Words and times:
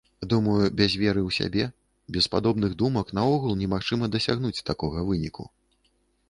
Думаю, 0.31 0.69
без 0.79 0.93
веры 1.01 1.21
ў 1.25 1.29
сябе, 1.37 1.65
без 2.15 2.27
падобных 2.35 2.73
думак 2.79 3.13
наогул 3.19 3.53
немагчыма 3.61 4.11
дасягнуць 4.17 4.63
такога 4.71 5.07
выніку. 5.13 5.49